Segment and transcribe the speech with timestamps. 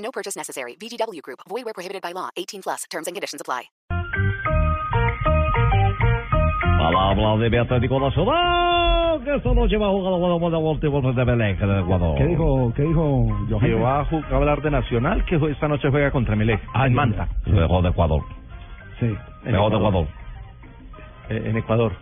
[0.00, 0.76] No purchase necessary.
[0.80, 1.40] VGW Group.
[1.48, 2.30] Void where prohibited by law.
[2.36, 2.84] 18 plus.
[2.90, 3.70] Terms and conditions apply.
[6.78, 11.58] Palabra de Atlético Nacional, que esta noche va a jugar la buena última de Belén,
[11.62, 12.16] en el Ecuador.
[12.16, 13.28] ¿Qué dijo, qué dijo
[13.60, 16.86] Que va a, ju- a hablar de Nacional, que esta noche juega contra Melec, Ah,
[16.86, 18.22] en Manta, Mejor de Ecuador.
[18.98, 19.14] Sí.
[19.44, 20.06] Mejor de Ecuador.
[21.28, 21.92] eh, en Ecuador.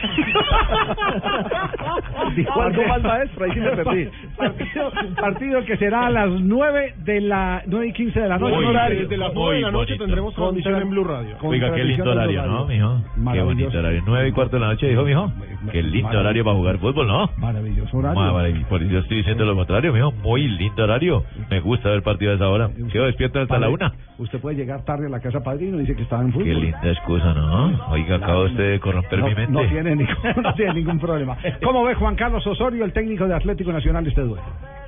[2.36, 4.08] Dijo algo mal, maestro, ahí sí me perdí.
[4.36, 8.56] Partido, partido que será a las 9 de la 9 y 15 de la noche.
[8.56, 9.00] En horario.
[9.02, 11.36] desde las nueve de la noche tendremos transmisión en Blue Radio.
[11.42, 13.02] Oiga, qué lindo horario, ¿no, mijo?
[13.32, 14.02] Qué bonito horario.
[14.06, 15.32] Nueve y cuarto de la noche, dijo, mijo.
[15.70, 17.30] Qué lindo horario para jugar fútbol, ¿no?
[17.36, 18.20] Maravilloso horario.
[18.20, 20.12] Madre, por eso yo estoy diciendo lo contrario, mijo.
[20.12, 21.24] Muy lindo horario.
[21.50, 22.70] Me gusta ver partido a esa hora.
[22.90, 23.92] Quedo despierto hasta la Padre, una.
[24.18, 26.44] Usted puede llegar tarde a la casa padrino, dice que estaba en fútbol.
[26.44, 27.88] Qué linda excusa, ¿no?
[27.90, 29.52] Oiga, acaba usted de corromper no, mi mente.
[29.52, 31.36] no tiene ningún, no tiene ningún problema.
[31.62, 34.42] ¿Cómo ve Juan Carlos Osorio, el técnico de Atlético Nacional, este duelo?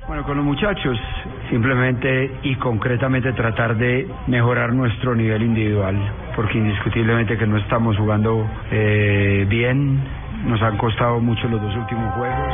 [0.07, 0.97] Bueno, con los muchachos,
[1.49, 5.95] simplemente y concretamente tratar de mejorar nuestro nivel individual,
[6.35, 10.03] porque indiscutiblemente que no estamos jugando eh, bien,
[10.45, 12.53] nos han costado mucho los dos últimos juegos.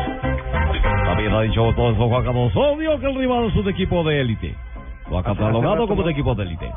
[1.06, 4.22] También ha dicho todo eso Juan Carlos Osorio que el rival es un equipo de
[4.22, 4.56] élite.
[5.10, 6.72] Lo ha catalogado como un equipo de élite.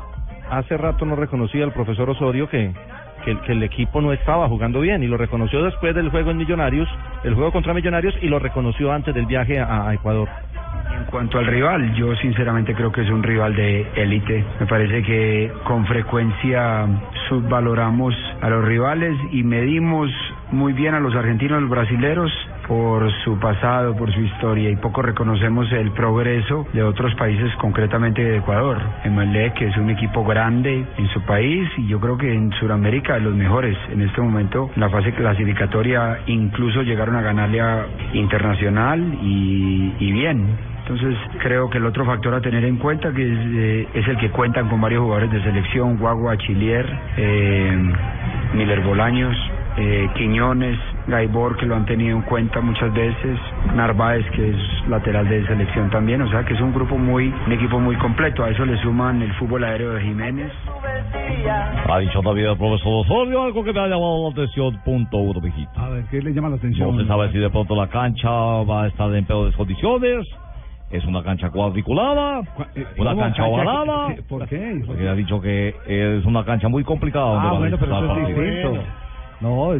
[0.49, 2.73] Hace rato no reconocía el profesor Osorio que,
[3.23, 6.87] que, el- equipo no estaba jugando bien y lo reconoció después del juego en Millonarios,
[7.23, 10.27] el juego contra Millonarios y lo reconoció antes del viaje a, a Ecuador.
[10.97, 14.43] En cuanto al rival, yo sinceramente creo que es un rival de élite.
[14.59, 16.85] Me parece que con frecuencia
[17.29, 20.09] subvaloramos a los rivales y medimos
[20.51, 22.31] muy bien a los argentinos y los brasileros
[22.67, 28.23] por su pasado, por su historia y poco reconocemos el progreso de otros países, concretamente
[28.23, 28.77] de Ecuador.
[29.03, 33.15] Emelec, que es un equipo grande en su país y yo creo que en Sudamérica
[33.15, 33.77] de los mejores.
[33.91, 40.11] En este momento, en la fase clasificatoria, incluso llegaron a ganarle a Internacional y, y
[40.11, 40.73] bien.
[40.85, 44.17] Entonces creo que el otro factor a tener en cuenta que es, eh, es el
[44.17, 46.85] que cuentan con varios jugadores de selección, Guagua, Chilier,
[47.15, 47.93] eh,
[48.53, 49.35] Miller Bolaños,
[49.77, 50.77] eh, Quiñones,
[51.07, 53.37] Gaibor que lo han tenido en cuenta muchas veces,
[53.75, 57.51] Narváez que es lateral de selección también, o sea que es un grupo muy, un
[57.51, 60.51] equipo muy completo, a eso le suman el fútbol aéreo de Jiménez.
[61.89, 64.79] Ha dicho también el profesor Osorio algo que me ha llamado la atención.
[64.85, 65.71] Punto uno, mijito.
[65.79, 66.95] A ver, ¿qué le llama la atención?
[66.95, 70.25] No se sabe si de pronto la cancha va a estar en peores condiciones.
[70.89, 74.15] Es una cancha cuadriculada, Cu- eh, una cancha ovalada.
[74.15, 74.83] ¿Qué- ¿Por qué?
[74.85, 77.25] Porque ha dicho que es una cancha muy complicada.
[77.33, 78.83] donde Ah, bueno, pero eso es distinto.
[79.43, 79.75] No,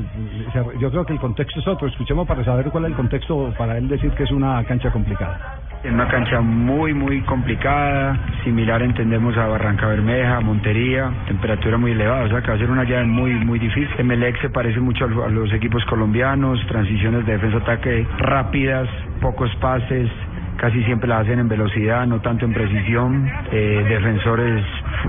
[0.78, 1.88] yo creo que el contexto es otro.
[1.88, 5.40] Escuchemos para saber cuál es el contexto para él decir que es una cancha complicada.
[5.86, 12.24] Es una cancha muy, muy complicada, similar entendemos a Barranca Bermeja, Montería, temperatura muy elevada,
[12.24, 13.90] o sea que va a ser una llave muy, muy difícil.
[13.98, 18.88] Emelec se parece mucho a lo- a los equipos colombianos, transiciones de defensa-ataque rápidas,
[19.22, 20.10] pocos pases,
[20.58, 24.64] casi siempre las hacen en velocidad, no tanto en precisión, eh, defensores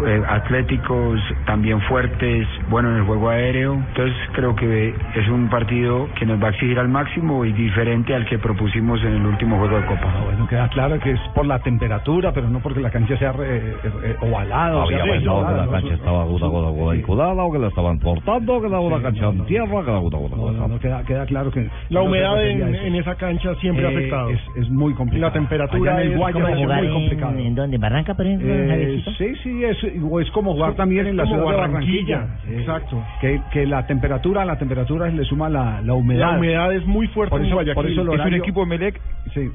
[0.06, 6.08] eh, atléticos, también fuertes, bueno en el juego aéreo, entonces creo que es un partido
[6.18, 9.58] que nos va a exigir al máximo y diferente al que propusimos en el último
[9.58, 10.12] juego de Copa.
[10.14, 13.32] Ah, bueno, queda claro que es por la temperatura, pero no porque la cancha sea
[13.32, 14.76] re- eh, eh, ovalada.
[14.84, 15.70] o sea, Había pensado que la ¿no?
[15.72, 19.44] cancha estaba una cosa cuadriculada o que la estaban cortando, que era una cancha en
[19.46, 19.90] tierra, que.
[19.90, 21.68] No, no, no, queda, queda claro que...
[21.90, 24.30] La humedad en, en esa cancha siempre ha Eh, afectado.
[24.30, 25.28] Es, es muy complicado.
[25.28, 27.38] La temperatura Allá en el como es muy en- complicado.
[27.38, 27.78] ¿En dónde?
[27.78, 31.38] ¿Barranca, por ejemplo, Eh, sí, sí, es, o es como jugar también en la ciudad
[31.40, 32.60] de Barranquilla, Barranquilla.
[32.60, 33.04] Exacto.
[33.20, 36.32] Que, que la temperatura, la temperatura le suma la, la humedad.
[36.32, 37.74] La humedad es muy fuerte Por eso- Guayaquil.
[37.74, 39.00] por eso el Es un equipo de Melec
[39.32, 39.50] Sí.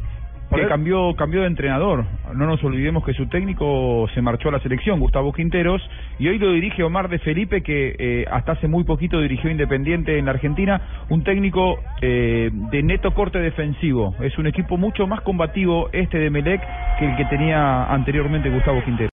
[0.56, 2.06] que cambió, cambió de entrenador.
[2.36, 5.80] No nos olvidemos que su técnico se marchó a la selección, Gustavo Quinteros,
[6.18, 10.18] y hoy lo dirige Omar de Felipe, que eh, hasta hace muy poquito dirigió Independiente
[10.18, 14.16] en la Argentina, un técnico eh, de neto corte defensivo.
[14.22, 16.62] Es un equipo mucho más combativo este de Melec
[16.98, 19.08] que el que tenía anteriormente Gustavo Quinteros.